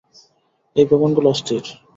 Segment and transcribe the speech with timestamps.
[0.75, 1.63] এই ভবনগুলো অস্থির।